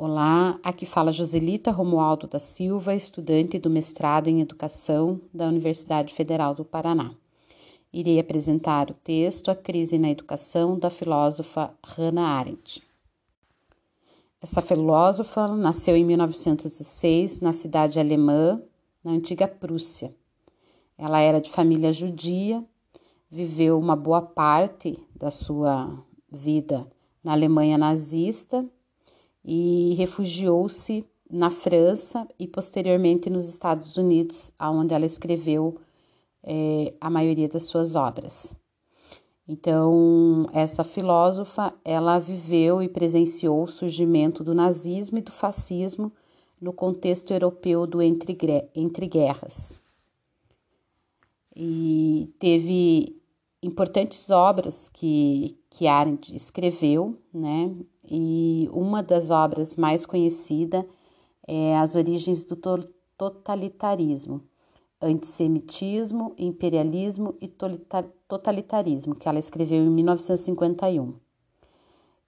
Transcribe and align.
Olá, 0.00 0.60
aqui 0.62 0.86
fala 0.86 1.10
Joselita 1.10 1.72
Romualdo 1.72 2.28
da 2.28 2.38
Silva, 2.38 2.94
estudante 2.94 3.58
do 3.58 3.68
mestrado 3.68 4.28
em 4.28 4.40
Educação 4.40 5.20
da 5.34 5.48
Universidade 5.48 6.14
Federal 6.14 6.54
do 6.54 6.64
Paraná. 6.64 7.12
Irei 7.92 8.20
apresentar 8.20 8.92
o 8.92 8.94
texto 8.94 9.50
A 9.50 9.56
Crise 9.56 9.98
na 9.98 10.08
Educação 10.08 10.78
da 10.78 10.88
filósofa 10.88 11.74
Hannah 11.84 12.28
Arendt. 12.28 12.80
Essa 14.40 14.62
filósofa 14.62 15.48
nasceu 15.48 15.96
em 15.96 16.04
1906 16.04 17.40
na 17.40 17.50
cidade 17.50 17.98
alemã, 17.98 18.62
na 19.02 19.10
antiga 19.10 19.48
Prússia. 19.48 20.14
Ela 20.96 21.18
era 21.18 21.40
de 21.40 21.50
família 21.50 21.92
judia, 21.92 22.64
viveu 23.28 23.76
uma 23.76 23.96
boa 23.96 24.22
parte 24.22 24.96
da 25.12 25.32
sua 25.32 25.92
vida 26.30 26.86
na 27.24 27.32
Alemanha 27.32 27.76
nazista 27.76 28.64
e 29.50 29.94
refugiou-se 29.94 31.06
na 31.30 31.48
França 31.48 32.28
e 32.38 32.46
posteriormente 32.46 33.30
nos 33.30 33.48
Estados 33.48 33.96
Unidos, 33.96 34.52
onde 34.60 34.92
ela 34.92 35.06
escreveu 35.06 35.80
é, 36.42 36.92
a 37.00 37.08
maioria 37.08 37.48
das 37.48 37.62
suas 37.62 37.96
obras. 37.96 38.54
Então, 39.48 40.46
essa 40.52 40.84
filósofa, 40.84 41.72
ela 41.82 42.18
viveu 42.18 42.82
e 42.82 42.90
presenciou 42.90 43.62
o 43.62 43.66
surgimento 43.66 44.44
do 44.44 44.54
nazismo 44.54 45.16
e 45.16 45.22
do 45.22 45.32
fascismo 45.32 46.12
no 46.60 46.70
contexto 46.70 47.32
europeu 47.32 47.86
do 47.86 48.02
entre, 48.02 48.36
entre 48.74 49.06
guerras. 49.06 49.80
E 51.56 52.30
teve 52.38 53.17
importantes 53.62 54.30
obras 54.30 54.88
que, 54.88 55.58
que 55.70 55.86
Arendt 55.86 56.34
escreveu, 56.34 57.18
né? 57.32 57.74
E 58.10 58.68
uma 58.72 59.02
das 59.02 59.30
obras 59.30 59.76
mais 59.76 60.06
conhecidas 60.06 60.84
é 61.46 61.76
As 61.76 61.94
Origens 61.94 62.44
do 62.44 62.56
Totalitarismo, 63.16 64.42
Antissemitismo, 65.00 66.34
Imperialismo 66.38 67.34
e 67.40 67.48
Totalitarismo, 67.48 69.14
que 69.14 69.28
ela 69.28 69.38
escreveu 69.38 69.84
em 69.84 69.90
1951. 69.90 71.14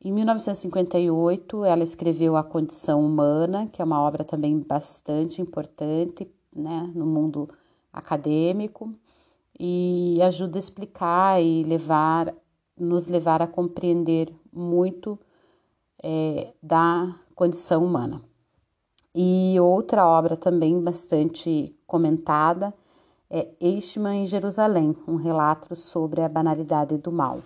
Em 0.03 0.13
1958, 0.13 1.65
ela 1.65 1.85
escreveu 1.85 2.37
A 2.37 2.43
Condição 2.43 3.05
Humana, 3.05 3.67
que 3.67 3.83
é 3.83 3.85
uma 3.85 4.01
obra 4.01 4.25
também 4.25 4.59
bastante 4.59 5.43
importante 5.43 6.31
né, 6.55 6.91
no 6.95 7.07
mundo 7.07 7.49
acadêmico 7.93 8.95
e 9.63 10.19
ajuda 10.23 10.57
a 10.57 10.59
explicar 10.59 11.43
e 11.43 11.63
levar, 11.65 12.35
nos 12.75 13.07
levar 13.07 13.43
a 13.43 13.47
compreender 13.47 14.35
muito 14.51 15.19
é, 16.03 16.55
da 16.63 17.15
condição 17.35 17.85
humana. 17.85 18.23
E 19.15 19.61
outra 19.61 20.07
obra 20.07 20.35
também 20.35 20.81
bastante 20.81 21.77
comentada 21.87 22.73
é 23.29 23.51
Eichmann 23.61 24.23
em 24.23 24.27
Jerusalém, 24.27 24.97
um 25.07 25.17
relato 25.17 25.77
sobre 25.77 26.23
a 26.23 26.29
banalidade 26.29 26.97
do 26.97 27.13
mal. 27.13 27.43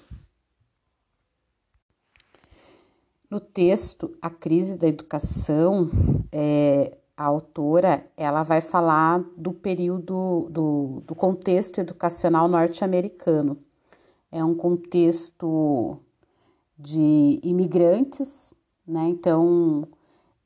No 3.29 3.41
texto 3.41 4.17
A 4.23 4.31
Crise 4.31 4.79
da 4.79 4.87
Educação, 4.87 5.91
é, 6.31 6.97
a 7.17 7.25
autora 7.25 8.07
ela 8.17 8.43
vai 8.43 8.61
falar 8.61 9.25
do 9.37 9.53
período 9.53 10.48
do, 10.51 11.03
do 11.07 11.15
contexto 11.15 11.79
educacional 11.79 12.48
norte-americano. 12.48 13.59
É 14.31 14.45
um 14.45 14.55
contexto 14.55 15.98
de 16.77 17.39
imigrantes, 17.42 18.53
né? 18.87 19.05
Então, 19.09 19.87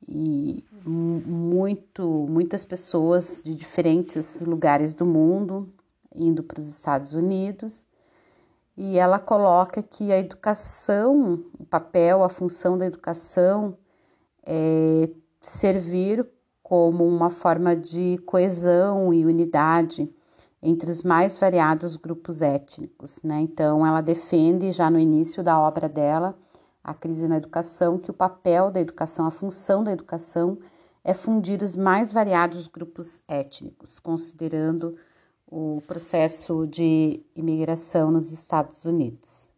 e 0.07 0.63
muito, 0.85 2.25
muitas 2.29 2.65
pessoas 2.65 3.41
de 3.43 3.55
diferentes 3.55 4.41
lugares 4.41 4.93
do 4.93 5.05
mundo 5.05 5.67
indo 6.15 6.43
para 6.43 6.59
os 6.59 6.67
Estados 6.67 7.13
Unidos. 7.13 7.85
E 8.77 8.97
ela 8.97 9.19
coloca 9.19 9.83
que 9.83 10.11
a 10.11 10.19
educação, 10.19 11.43
o 11.59 11.65
papel, 11.65 12.23
a 12.23 12.29
função 12.29 12.77
da 12.77 12.85
educação 12.85 13.77
é 14.43 15.09
servir 15.41 16.25
como 16.69 17.03
uma 17.03 17.31
forma 17.31 17.75
de 17.75 18.19
coesão 18.27 19.11
e 19.11 19.25
unidade 19.25 20.07
entre 20.61 20.91
os 20.91 21.01
mais 21.01 21.35
variados 21.35 21.97
grupos 21.97 22.43
étnicos. 22.43 23.23
Né? 23.23 23.39
Então, 23.41 23.83
ela 23.83 24.01
defende 24.01 24.71
já 24.71 24.87
no 24.87 24.99
início 24.99 25.43
da 25.43 25.59
obra 25.59 25.89
dela, 25.89 26.37
A 26.83 26.93
Crise 26.93 27.27
na 27.27 27.37
Educação, 27.37 27.97
que 27.97 28.11
o 28.11 28.13
papel 28.13 28.69
da 28.69 28.79
educação, 28.79 29.25
a 29.25 29.31
função 29.31 29.83
da 29.83 29.91
educação 29.91 30.59
é 31.03 31.11
fundir 31.11 31.63
os 31.63 31.75
mais 31.75 32.11
variados 32.11 32.67
grupos 32.67 33.19
étnicos, 33.27 33.97
considerando 33.97 34.95
o 35.47 35.81
processo 35.87 36.67
de 36.67 37.25
imigração 37.35 38.11
nos 38.11 38.31
Estados 38.31 38.85
Unidos. 38.85 39.51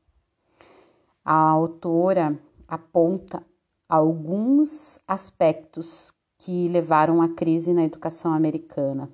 A 1.26 1.36
autora 1.36 2.40
aponta 2.66 3.44
alguns 3.90 4.98
aspectos 5.06 6.14
que 6.42 6.68
levaram 6.68 7.22
à 7.22 7.30
crise 7.30 7.72
na 7.72 7.84
educação 7.84 8.34
americana 8.34 9.08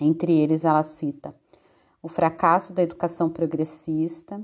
entre 0.00 0.32
eles, 0.32 0.64
ela 0.64 0.84
cita 0.84 1.34
o 2.00 2.08
fracasso 2.08 2.72
da 2.72 2.82
educação 2.82 3.28
progressista, 3.28 4.40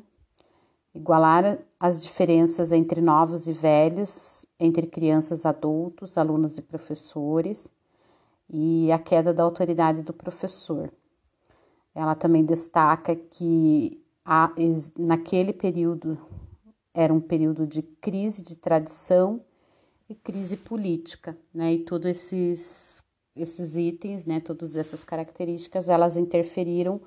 igualar 0.93 1.59
as 1.79 2.03
diferenças 2.03 2.73
entre 2.73 3.01
novos 3.01 3.47
e 3.47 3.53
velhos, 3.53 4.45
entre 4.59 4.87
crianças 4.89 5.47
adultos, 5.47 6.19
alunos 6.19 6.59
e 6.59 6.63
professores, 6.63 7.73
e 8.51 8.91
a 8.91 8.99
queda 8.99 9.33
da 9.33 9.45
autoridade 9.45 10.03
do 10.03 10.13
professor. 10.13 10.93
Ela 11.95 12.15
também 12.15 12.45
destaca 12.45 13.15
que 13.15 14.05
a, 14.25 14.53
naquele 14.99 15.53
período 15.53 16.19
era 16.93 17.15
um 17.15 17.21
período 17.21 17.65
de 17.65 17.81
crise 17.81 18.43
de 18.43 18.57
tradição 18.57 19.41
e 20.09 20.15
crise 20.15 20.57
política, 20.57 21.37
né? 21.53 21.75
E 21.75 21.79
todos 21.81 22.07
esses 22.07 23.05
esses 23.35 23.77
itens, 23.77 24.25
né, 24.25 24.41
todas 24.41 24.79
essas 24.79 25.05
características, 25.05 25.91
elas 25.91 26.17
interferiram 26.17 26.99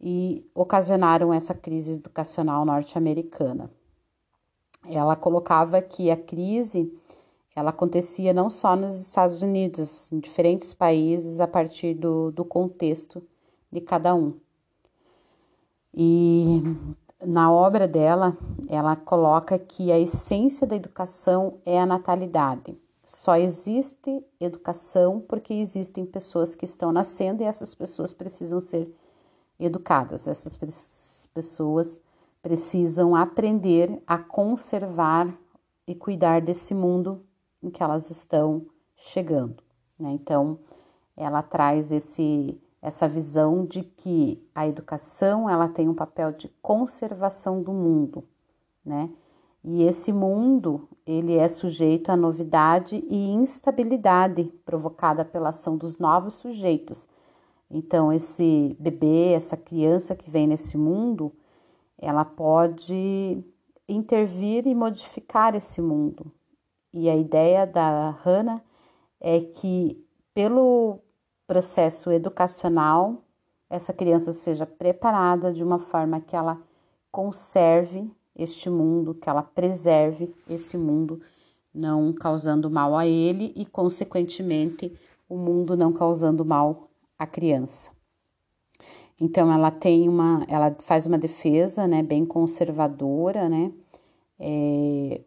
e 0.00 0.48
ocasionaram 0.54 1.34
essa 1.34 1.52
crise 1.52 1.94
educacional 1.94 2.64
norte-americana. 2.64 3.68
Ela 4.88 5.16
colocava 5.16 5.82
que 5.82 6.12
a 6.12 6.16
crise 6.16 6.92
ela 7.58 7.70
acontecia 7.70 8.32
não 8.32 8.48
só 8.48 8.76
nos 8.76 8.96
Estados 9.00 9.42
Unidos, 9.42 10.12
em 10.12 10.20
diferentes 10.20 10.72
países, 10.72 11.40
a 11.40 11.48
partir 11.48 11.92
do, 11.92 12.30
do 12.30 12.44
contexto 12.44 13.20
de 13.70 13.80
cada 13.80 14.14
um. 14.14 14.34
E 15.92 16.62
na 17.24 17.52
obra 17.52 17.88
dela, 17.88 18.36
ela 18.68 18.94
coloca 18.94 19.58
que 19.58 19.90
a 19.90 19.98
essência 19.98 20.66
da 20.66 20.76
educação 20.76 21.58
é 21.66 21.80
a 21.80 21.86
natalidade. 21.86 22.78
Só 23.04 23.36
existe 23.36 24.22
educação 24.38 25.20
porque 25.20 25.54
existem 25.54 26.04
pessoas 26.04 26.54
que 26.54 26.64
estão 26.64 26.92
nascendo 26.92 27.42
e 27.42 27.46
essas 27.46 27.74
pessoas 27.74 28.12
precisam 28.12 28.60
ser 28.60 28.92
educadas. 29.58 30.28
Essas 30.28 30.58
pessoas 31.32 31.98
precisam 32.42 33.16
aprender 33.16 34.00
a 34.06 34.18
conservar 34.18 35.34
e 35.86 35.94
cuidar 35.94 36.42
desse 36.42 36.74
mundo 36.74 37.24
em 37.62 37.70
que 37.70 37.82
elas 37.82 38.10
estão 38.10 38.66
chegando. 38.94 39.62
Né? 39.98 40.10
Então, 40.12 40.58
ela 41.16 41.42
traz 41.42 41.90
esse, 41.90 42.60
essa 42.88 43.06
visão 43.06 43.64
de 43.64 43.82
que 43.82 44.42
a 44.54 44.66
educação 44.66 45.48
ela 45.48 45.68
tem 45.68 45.88
um 45.88 45.94
papel 45.94 46.32
de 46.32 46.48
conservação 46.60 47.62
do 47.62 47.72
mundo, 47.72 48.24
né? 48.84 49.10
E 49.62 49.82
esse 49.82 50.12
mundo, 50.12 50.88
ele 51.06 51.36
é 51.36 51.46
sujeito 51.46 52.10
à 52.10 52.16
novidade 52.16 53.04
e 53.08 53.30
instabilidade 53.30 54.44
provocada 54.64 55.24
pela 55.24 55.50
ação 55.50 55.76
dos 55.76 55.98
novos 55.98 56.34
sujeitos. 56.34 57.08
Então, 57.70 58.10
esse 58.12 58.74
bebê, 58.80 59.32
essa 59.32 59.56
criança 59.56 60.16
que 60.16 60.30
vem 60.30 60.46
nesse 60.46 60.78
mundo, 60.78 61.32
ela 61.98 62.24
pode 62.24 63.44
intervir 63.86 64.66
e 64.66 64.74
modificar 64.74 65.54
esse 65.54 65.82
mundo. 65.82 66.32
E 66.92 67.10
a 67.10 67.16
ideia 67.16 67.66
da 67.66 68.10
Hannah 68.24 68.62
é 69.20 69.40
que, 69.40 70.02
pelo 70.32 71.00
processo 71.48 72.12
educacional, 72.12 73.24
essa 73.70 73.90
criança 73.90 74.34
seja 74.34 74.66
preparada 74.66 75.50
de 75.50 75.64
uma 75.64 75.78
forma 75.78 76.20
que 76.20 76.36
ela 76.36 76.60
conserve 77.10 78.08
este 78.36 78.68
mundo, 78.68 79.14
que 79.14 79.28
ela 79.28 79.42
preserve 79.42 80.32
esse 80.46 80.76
mundo, 80.76 81.22
não 81.74 82.12
causando 82.12 82.70
mal 82.70 82.94
a 82.94 83.06
ele 83.06 83.52
e, 83.56 83.64
consequentemente, 83.64 84.92
o 85.26 85.38
mundo 85.38 85.74
não 85.74 85.90
causando 85.90 86.44
mal 86.44 86.90
à 87.18 87.26
criança. 87.26 87.90
Então, 89.18 89.50
ela 89.50 89.70
tem 89.70 90.06
uma, 90.06 90.44
ela 90.48 90.76
faz 90.84 91.06
uma 91.06 91.18
defesa, 91.18 91.86
né, 91.86 92.02
bem 92.02 92.26
conservadora, 92.26 93.48
né, 93.48 93.72
é, 94.38 95.22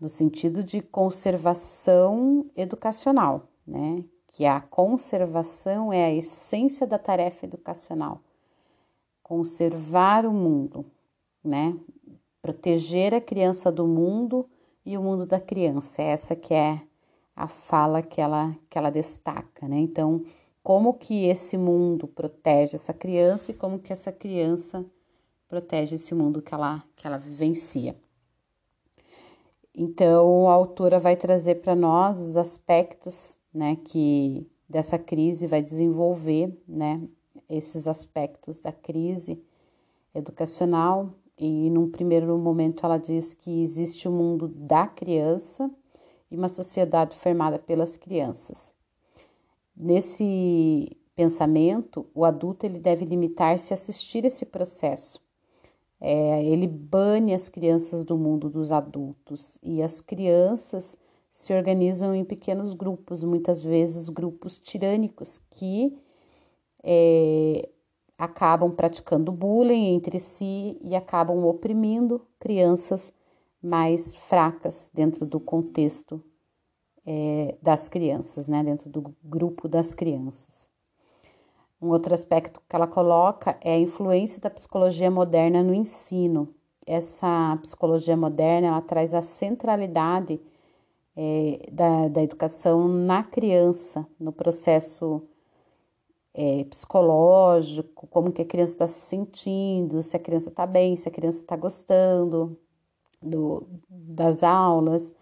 no 0.00 0.08
sentido 0.08 0.64
de 0.64 0.82
conservação 0.82 2.50
educacional, 2.56 3.48
né? 3.66 4.04
Que 4.32 4.46
a 4.46 4.60
conservação 4.60 5.92
é 5.92 6.04
a 6.04 6.12
essência 6.12 6.86
da 6.86 6.98
tarefa 6.98 7.46
educacional. 7.46 8.20
Conservar 9.22 10.24
o 10.24 10.32
mundo, 10.32 10.86
né? 11.44 11.76
Proteger 12.40 13.12
a 13.14 13.20
criança 13.20 13.70
do 13.70 13.86
mundo 13.86 14.48
e 14.84 14.96
o 14.96 15.02
mundo 15.02 15.26
da 15.26 15.40
criança. 15.40 16.02
Essa 16.02 16.34
que 16.34 16.54
é 16.54 16.80
a 17.34 17.48
fala 17.48 18.02
que 18.02 18.20
ela, 18.20 18.56
que 18.68 18.78
ela 18.78 18.90
destaca, 18.90 19.66
né? 19.66 19.78
Então, 19.78 20.24
como 20.62 20.94
que 20.94 21.26
esse 21.26 21.56
mundo 21.56 22.06
protege 22.06 22.76
essa 22.76 22.92
criança 22.92 23.50
e 23.50 23.54
como 23.54 23.78
que 23.78 23.92
essa 23.92 24.12
criança 24.12 24.84
protege 25.48 25.96
esse 25.96 26.14
mundo 26.14 26.40
que 26.40 26.54
ela, 26.54 26.84
que 26.94 27.06
ela 27.06 27.18
vivencia. 27.18 27.96
Então, 29.74 30.48
a 30.48 30.52
autora 30.52 30.98
vai 30.98 31.16
trazer 31.16 31.56
para 31.56 31.74
nós 31.74 32.20
os 32.20 32.36
aspectos, 32.36 33.38
né, 33.52 33.76
que 33.76 34.46
dessa 34.68 34.98
crise 34.98 35.46
vai 35.46 35.62
desenvolver, 35.62 36.56
né, 36.66 37.02
esses 37.48 37.88
aspectos 37.88 38.60
da 38.60 38.72
crise 38.72 39.42
educacional 40.14 41.12
e 41.36 41.70
num 41.70 41.90
primeiro 41.90 42.36
momento 42.38 42.84
ela 42.84 42.98
diz 42.98 43.32
que 43.32 43.62
existe 43.62 44.06
o 44.06 44.10
um 44.10 44.16
mundo 44.16 44.48
da 44.48 44.86
criança 44.86 45.70
e 46.30 46.36
uma 46.36 46.48
sociedade 46.48 47.16
formada 47.16 47.58
pelas 47.58 47.96
crianças. 47.96 48.74
Nesse 49.76 50.96
pensamento, 51.16 52.06
o 52.14 52.24
adulto 52.24 52.66
ele 52.66 52.78
deve 52.78 53.04
limitar-se 53.04 53.72
a 53.72 53.74
assistir 53.74 54.24
esse 54.24 54.44
processo. 54.46 55.20
É, 56.00 56.42
ele 56.44 56.66
bane 56.66 57.34
as 57.34 57.48
crianças 57.48 58.04
do 58.04 58.16
mundo 58.16 58.48
dos 58.48 58.72
adultos 58.72 59.58
e 59.62 59.82
as 59.82 60.00
crianças 60.00 60.96
se 61.30 61.52
organizam 61.52 62.14
em 62.14 62.24
pequenos 62.24 62.72
grupos, 62.72 63.22
muitas 63.22 63.62
vezes 63.62 64.08
grupos 64.08 64.58
tirânicos 64.58 65.38
que 65.50 65.96
é, 66.82 67.68
acabam 68.16 68.70
praticando 68.70 69.30
bullying 69.30 69.94
entre 69.94 70.18
si 70.18 70.78
e 70.80 70.96
acabam 70.96 71.44
oprimindo 71.44 72.26
crianças 72.38 73.12
mais 73.62 74.14
fracas 74.14 74.90
dentro 74.94 75.26
do 75.26 75.38
contexto 75.38 76.22
é, 77.04 77.58
das 77.60 77.88
crianças, 77.88 78.48
né, 78.48 78.64
dentro 78.64 78.88
do 78.88 79.14
grupo 79.22 79.68
das 79.68 79.92
crianças. 79.94 80.69
Um 81.80 81.88
outro 81.88 82.14
aspecto 82.14 82.60
que 82.68 82.76
ela 82.76 82.86
coloca 82.86 83.56
é 83.60 83.74
a 83.74 83.78
influência 83.78 84.40
da 84.40 84.50
psicologia 84.50 85.10
moderna 85.10 85.62
no 85.62 85.74
ensino. 85.74 86.54
Essa 86.86 87.58
psicologia 87.62 88.16
moderna 88.16 88.68
ela 88.68 88.82
traz 88.82 89.14
a 89.14 89.22
centralidade 89.22 90.40
é, 91.16 91.68
da, 91.72 92.08
da 92.08 92.22
educação 92.22 92.86
na 92.86 93.22
criança, 93.22 94.06
no 94.18 94.32
processo 94.32 95.22
é, 96.34 96.64
psicológico, 96.64 98.06
como 98.08 98.32
que 98.32 98.42
a 98.42 98.46
criança 98.46 98.72
está 98.72 98.86
se 98.88 99.00
sentindo, 99.00 100.02
se 100.02 100.16
a 100.16 100.20
criança 100.20 100.48
está 100.48 100.66
bem, 100.66 100.96
se 100.96 101.08
a 101.08 101.12
criança 101.12 101.40
está 101.40 101.56
gostando 101.56 102.58
do, 103.22 103.66
das 103.88 104.42
aulas. 104.42 105.14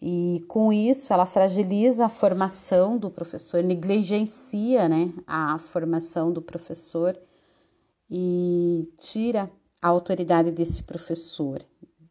E 0.00 0.44
com 0.48 0.72
isso 0.72 1.12
ela 1.12 1.26
fragiliza 1.26 2.06
a 2.06 2.08
formação 2.08 2.98
do 2.98 3.10
professor, 3.10 3.62
negligencia 3.62 4.88
né, 4.88 5.12
a 5.26 5.58
formação 5.58 6.32
do 6.32 6.42
professor 6.42 7.18
e 8.10 8.88
tira 8.98 9.50
a 9.80 9.88
autoridade 9.88 10.50
desse 10.50 10.82
professor 10.82 11.64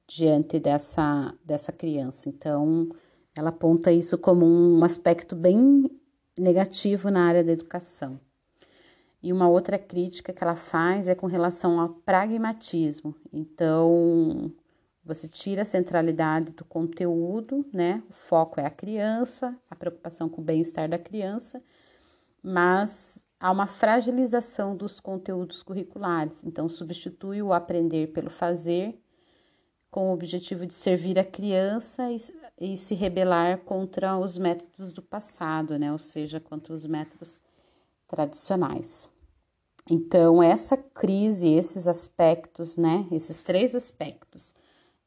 diante 0.07 0.59
dessa, 0.59 1.33
dessa 1.44 1.71
criança. 1.71 2.30
Então, 2.30 2.89
ela 3.35 3.50
aponta 3.50 3.91
isso 3.91 4.18
como 4.18 4.45
um 4.45 4.83
aspecto 4.83 5.36
bem 5.36 5.89
negativo 6.38 7.09
na 7.09 7.25
área 7.25 7.44
da 7.44 7.51
educação. 7.51 8.19
E 9.21 9.31
uma 9.31 9.47
outra 9.47 9.79
crítica 9.79 10.33
que 10.33 10.44
ela 10.44 10.56
faz 10.56 11.07
é 11.07 11.15
com 11.15 11.27
relação 11.27 11.79
ao 11.79 11.89
pragmatismo. 11.89 13.15
Então, 13.31 14.51
você 15.05 15.27
tira 15.27 15.63
a 15.63 15.65
centralidade 15.65 16.51
do 16.51 16.63
conteúdo, 16.63 17.65
né? 17.73 18.01
O 18.09 18.13
foco 18.13 18.59
é 18.59 18.65
a 18.65 18.69
criança, 18.69 19.55
a 19.69 19.75
preocupação 19.75 20.29
com 20.29 20.41
o 20.41 20.44
bem-estar 20.44 20.88
da 20.88 20.97
criança, 20.97 21.61
mas 22.41 23.27
há 23.39 23.51
uma 23.51 23.67
fragilização 23.67 24.75
dos 24.75 25.01
conteúdos 25.01 25.61
curriculares. 25.61 26.44
Então, 26.44 26.69
substitui 26.69 27.41
o 27.41 27.51
aprender 27.51 28.13
pelo 28.13 28.29
fazer 28.29 28.97
com 29.91 30.09
o 30.09 30.13
objetivo 30.13 30.65
de 30.65 30.73
servir 30.73 31.19
a 31.19 31.23
criança 31.23 32.09
e, 32.09 32.17
e 32.59 32.77
se 32.77 32.95
rebelar 32.95 33.59
contra 33.59 34.17
os 34.17 34.38
métodos 34.38 34.94
do 34.94 35.01
passado, 35.01 35.77
né? 35.77 35.91
Ou 35.91 36.00
seja, 36.00 36.39
contra 36.39 36.73
os 36.73 36.85
métodos 36.85 37.41
tradicionais. 38.07 39.09
Então, 39.89 40.41
essa 40.41 40.77
crise, 40.77 41.50
esses 41.50 41.89
aspectos, 41.89 42.77
né? 42.77 43.05
Esses 43.11 43.44
três 43.44 43.75
aspectos 43.75 44.55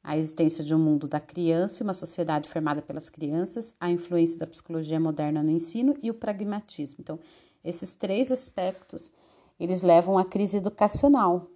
a 0.07 0.17
existência 0.17 0.63
de 0.63 0.73
um 0.73 0.79
mundo 0.79 1.09
da 1.09 1.19
criança 1.19 1.83
e 1.83 1.85
uma 1.85 1.93
sociedade 1.93 2.49
formada 2.49 2.81
pelas 2.81 3.09
crianças, 3.11 3.75
a 3.81 3.91
influência 3.91 4.39
da 4.39 4.47
psicologia 4.47 5.01
moderna 5.01 5.43
no 5.43 5.51
ensino 5.51 5.97
e 6.01 6.09
o 6.13 6.15
pragmatismo. 6.15 6.99
Então, 7.01 7.19
esses 7.65 7.93
três 7.93 8.31
aspectos, 8.31 9.13
eles 9.59 9.83
levam 9.83 10.17
à 10.17 10.25
crise 10.25 10.59
educacional, 10.59 11.49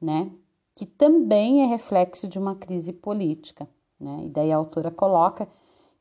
né? 0.00 0.30
Que 0.76 0.86
também 0.86 1.64
é 1.64 1.66
reflexo 1.66 2.28
de 2.28 2.38
uma 2.38 2.54
crise 2.54 2.92
política, 2.92 3.68
né? 3.98 4.26
E 4.26 4.28
daí 4.28 4.52
a 4.52 4.56
autora 4.56 4.92
coloca 4.92 5.48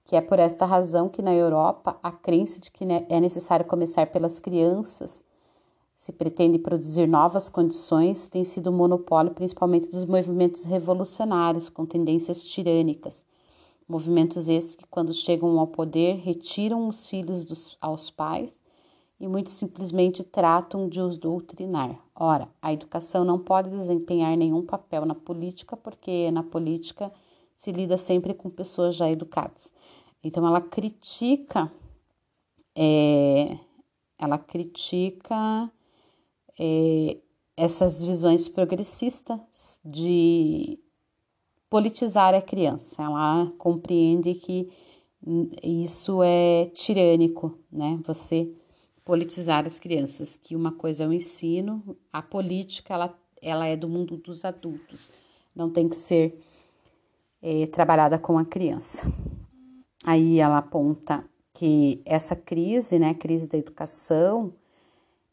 que 0.06 0.16
é 0.16 0.22
por 0.22 0.38
esta 0.38 0.68
razão 0.68 1.10
que 1.10 1.24
na 1.24 1.34
Europa 1.34 1.98
a 2.04 2.12
crença 2.12 2.60
de 2.60 2.70
que 2.70 2.86
é 3.10 3.20
necessário 3.20 3.66
começar 3.66 4.06
pelas 4.06 4.40
crianças 4.40 5.24
se 5.98 6.12
pretende 6.14 6.60
produzir 6.60 7.08
novas 7.08 7.50
condições, 7.50 8.28
tem 8.28 8.44
sido 8.44 8.68
o 8.68 8.74
monopólio 8.74 9.34
principalmente 9.34 9.90
dos 9.90 10.06
movimentos 10.06 10.64
revolucionários 10.64 11.70
com 11.70 11.86
tendências 11.86 12.44
tirânicas. 12.44 13.26
Movimentos 13.88 14.48
esses 14.48 14.76
que, 14.76 14.86
quando 14.86 15.14
chegam 15.14 15.58
ao 15.60 15.68
poder, 15.68 16.18
retiram 16.18 16.88
os 16.88 17.10
filhos 17.10 17.46
dos, 17.46 17.78
aos 17.82 18.12
pais 18.12 18.54
e 19.20 19.28
muito 19.28 19.50
simplesmente 19.50 20.24
tratam 20.24 20.88
de 20.88 21.02
os 21.02 21.18
doutrinar. 21.18 22.00
Ora, 22.14 22.48
a 22.62 22.72
educação 22.72 23.24
não 23.24 23.40
pode 23.40 23.70
desempenhar 23.70 24.38
nenhum 24.38 24.64
papel 24.64 25.06
na 25.06 25.16
política, 25.16 25.76
porque 25.76 26.30
na 26.32 26.44
política 26.44 27.12
se 27.56 27.72
lida 27.72 27.98
sempre 27.98 28.34
com 28.34 28.50
pessoas 28.50 28.96
já 28.96 29.10
educadas. 29.10 29.74
Então, 30.24 30.46
ela 30.46 30.62
critica, 30.62 31.72
é, 32.76 33.58
ela 34.20 34.38
critica 34.38 35.72
é, 36.60 37.18
essas 37.56 38.04
visões 38.04 38.48
progressistas 38.48 39.80
de 39.84 40.80
politizar 41.70 42.34
a 42.34 42.42
criança. 42.42 43.02
Ela 43.02 43.52
compreende 43.58 44.34
que 44.36 44.70
isso 45.64 46.22
é 46.24 46.66
tirânico, 46.74 47.58
né? 47.72 48.00
Você 48.06 48.52
politizar 49.04 49.66
as 49.66 49.80
crianças, 49.80 50.36
que 50.36 50.56
uma 50.56 50.72
coisa 50.72 51.04
é 51.04 51.08
o 51.08 51.14
ensino, 51.14 51.98
a 52.12 52.22
política 52.22 52.94
ela, 52.94 53.20
ela 53.42 53.66
é 53.66 53.76
do 53.76 53.88
mundo 53.88 54.18
dos 54.18 54.44
adultos, 54.44 55.10
não 55.56 55.70
tem 55.70 55.88
que 55.88 55.96
ser 55.96 56.38
é, 57.42 57.66
trabalhada 57.68 58.20
com 58.20 58.38
a 58.38 58.46
criança. 58.46 59.12
Aí 60.04 60.40
ela 60.40 60.58
aponta 60.58 61.24
que 61.54 62.02
essa 62.06 62.36
crise, 62.36 63.00
né, 63.00 63.14
crise 63.14 63.48
da 63.48 63.58
educação, 63.58 64.54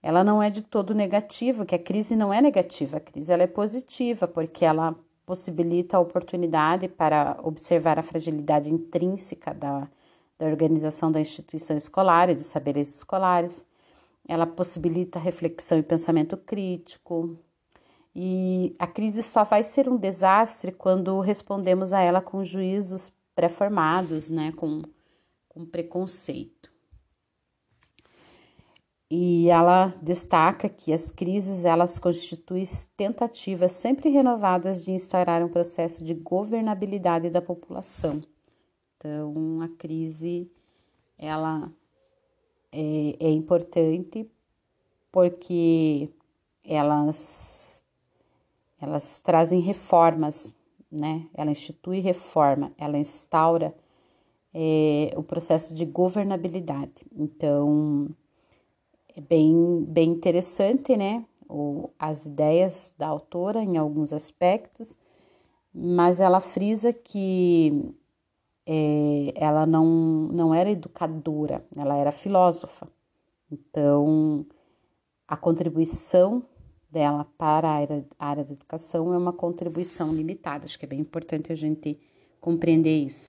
ela 0.07 0.23
não 0.23 0.43
é 0.43 0.51
de 0.51 0.61
todo 0.61 0.95
negativa, 0.95 1.65
que 1.65 1.75
a 1.75 1.79
crise 1.79 2.15
não 2.15 2.31
é 2.31 2.39
negativa, 2.39 2.99
a 2.99 3.01
crise 3.01 3.33
ela 3.33 3.45
é 3.45 3.47
positiva, 3.47 4.29
porque 4.29 4.63
ela 4.63 4.95
possibilita 5.25 5.97
a 5.97 6.01
oportunidade 6.01 6.89
para 6.89 7.39
observar 7.43 7.99
a 7.99 8.03
fragilidade 8.03 8.71
intrínseca 8.71 9.55
da, 9.55 9.89
da 10.39 10.45
organização 10.45 11.11
da 11.11 11.23
instituição 11.23 11.75
escolar 11.75 12.29
e 12.29 12.35
dos 12.35 12.45
saberes 12.45 12.95
escolares. 12.95 13.67
Ela 14.29 14.47
possibilita 14.47 15.19
reflexão 15.19 15.79
e 15.79 15.83
pensamento 15.83 16.37
crítico. 16.37 17.39
E 18.15 18.77
a 18.79 18.87
crise 18.87 19.23
só 19.23 19.43
vai 19.43 19.65
ser 19.65 19.89
um 19.89 19.97
desastre 19.97 20.71
quando 20.71 21.19
respondemos 21.21 21.95
a 21.95 22.01
ela 22.01 22.21
com 22.21 22.45
juízos 22.45 23.11
pré-formados, 23.35 24.29
né, 24.29 24.53
com, 24.53 24.83
com 25.49 25.65
preconceito. 25.65 26.74
E 29.17 29.49
ela 29.49 29.95
destaca 30.03 30.69
que 30.69 30.93
as 30.93 31.09
crises 31.13 31.65
elas 31.65 32.01
constituem 32.01 32.65
tentativas 32.97 33.71
sempre 33.71 34.11
renovadas 34.11 34.85
de 34.85 34.91
instaurar 34.91 35.41
um 35.41 35.49
processo 35.49 36.03
de 36.03 36.15
governabilidade 36.15 37.31
da 37.31 37.41
população. 37.41 38.21
Então, 38.97 39.61
a 39.63 39.69
crise 39.69 40.51
ela 41.17 41.71
é, 42.73 43.17
é 43.21 43.31
importante 43.31 44.29
porque 45.13 46.11
elas 46.65 47.85
elas 48.81 49.21
trazem 49.21 49.61
reformas 49.61 50.53
né? 50.91 51.29
Ela 51.35 51.51
institui 51.51 52.01
reforma, 52.01 52.73
ela 52.79 52.99
instaura 52.99 53.75
é, 54.53 55.13
o 55.17 55.23
processo 55.23 55.75
de 55.75 55.85
governabilidade. 55.85 57.05
Então, 57.17 58.09
é 59.17 59.21
bem, 59.21 59.85
bem 59.89 60.11
interessante, 60.11 60.97
né? 60.97 61.25
As 61.99 62.27
ideias 62.27 62.95
da 62.99 63.07
autora 63.07 63.63
em 63.63 63.77
alguns 63.77 64.13
aspectos, 64.13 64.97
mas 65.73 66.21
ela 66.21 66.41
frisa 66.41 66.93
que 66.93 67.95
é, 68.67 69.33
ela 69.37 69.67
não, 69.67 69.85
não 70.33 70.55
era 70.55 70.71
educadora, 70.71 71.65
ela 71.77 71.97
era 71.97 72.11
filósofa. 72.11 72.89
Então, 73.51 74.47
a 75.29 75.37
contribuição 75.37 76.43
dela 76.91 77.25
para 77.37 77.69
a 77.69 77.73
área, 77.73 78.07
a 78.19 78.27
área 78.29 78.45
da 78.45 78.53
educação 78.53 79.13
é 79.13 79.19
uma 79.19 79.33
contribuição 79.33 80.15
limitada. 80.15 80.65
Acho 80.65 80.79
que 80.79 80.85
é 80.85 80.89
bem 80.89 81.01
importante 81.01 81.53
a 81.53 81.57
gente 81.57 81.99
compreender 82.41 83.05
isso. 83.05 83.23